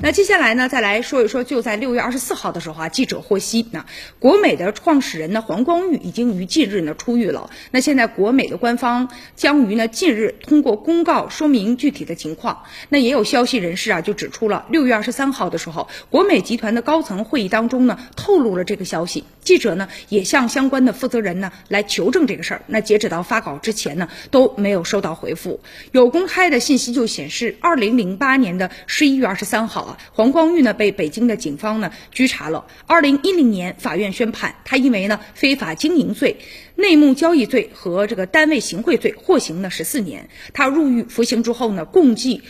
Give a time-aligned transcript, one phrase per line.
[0.00, 3.86] 那接下来呢，再来说一说，就在六月二十四号的时候啊，记者获悉，那
[4.18, 7.48] 国美的创始人呢黄光裕已经于近日呢出狱了。
[7.70, 12.64] 那现在国美的官方将于呢近日通过公告说明具体的情况。
[12.88, 19.22] 那也有消息人士啊就指出了，六月二十三号的时候，国美集团的高层会议当中呢透露了这个消息。
[19.44, 22.62] 记者呢也向相关的负责人呢来求证这个事儿。
[22.66, 25.60] 那截止到发稿之前呢都没有收到回复。
[25.92, 29.83] 有公开的信息就显示，二零零八年的十一月二十三号。
[30.12, 32.66] 黄光裕呢被北京的警方呢拘查了。
[32.86, 36.36] 二零一零年，法院宣判他因为呢非法经营罪、
[36.76, 40.28] 内幕交易罪和这个单位行贿罪获刑呢十四年。
[40.52, 42.42] 他入狱服刑之后呢，共计。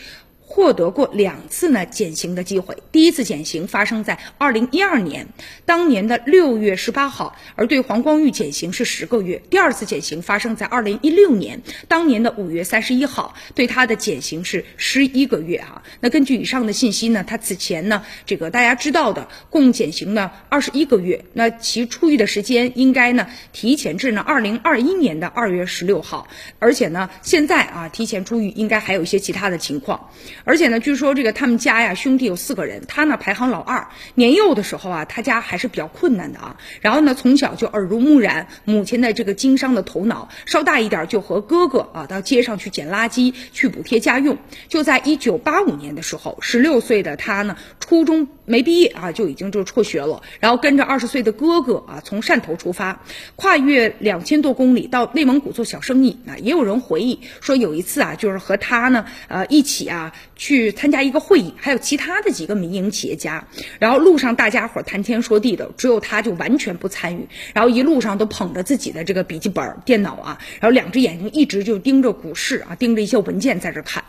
[0.55, 5.27] 获得过两次呢减刑的机会，第一次减刑发生在二零一二年，
[5.65, 15.83] 当年的六月十八号，而对黄光裕减刑是十个月；第二次减刑发生在二零一六年，当年的五月三十一号，对他的减刑是十一个月啊。
[15.99, 30.09] 那根据以上的信息呢，他此前呢这个大家知道的共减刑呢二十一个月，那其出狱的时间应该呢提前至呢二零二一年的二月十六号，而且呢现在啊提前出狱应该还有一些其他的情况。
[30.45, 33.87] 而且呢，据说这个他们家呀，兄弟有四个人，他呢排行老二。
[34.13, 36.55] 年幼的时候啊，他家还是比较困难的啊。
[36.81, 44.37] 然后呢，从小就耳濡目染母亲的这个经商的头脑，稍大一点就和哥哥啊到街上去捡垃圾，去补贴家用。
[44.69, 50.21] 就在一九八五年的时候，十六岁的他呢，初中没毕业啊，就已经就辍学了。
[50.39, 53.01] 然后跟着二十岁的哥哥啊，从汕头出发，
[53.35, 56.37] 跨越两千多公里到内蒙古做小生意啊。
[56.37, 60.13] 也有人回忆说，有一次啊，就是和他呢，呃，一起啊。
[60.35, 63.47] 去参加一个会议，还有其他的几个民营企业家，
[63.79, 74.03] 然后路上大家伙谈天说地的，只有他就完全不参与，然后一路上都捧着自己的这个笔记本电脑啊，然后两只眼睛一直就盯着股市啊，盯着一些文件在这看。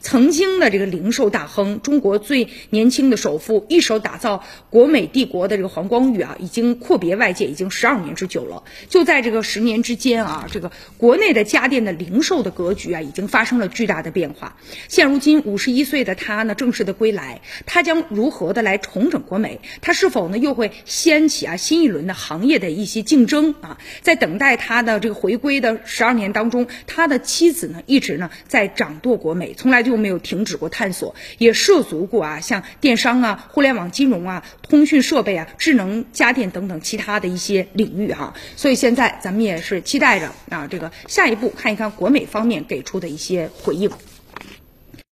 [0.00, 8.62] 曾经的这个零售大亨，中国最年轻的首富，一手打造国美帝国的这个黄光裕啊，已经阔别外界已经十二年之久了。
[8.88, 14.56] 就在这个十年之间啊，这个国内的家电的零售的格局啊，已经发生了巨大的变化。
[14.88, 19.60] 现如今五十一岁的他呢，正式的归来，他将如何的来重整国美？
[19.80, 23.78] 他是否呢又会掀起啊新一轮的行业的一些竞争啊？
[24.02, 29.54] 在等待他的这个回归的十二年当中，他的妻子呢一直呢在掌舵国美。
[29.54, 38.32] 从从来就没有停止过探索，也涉足过啊，像电商啊、互联网金融啊、通讯设备啊、智能家电等等其他的一些领域哈。
[38.56, 43.90] 所以现在咱们也是期待着啊，这个下一步看一看国美方面给出的一些回应。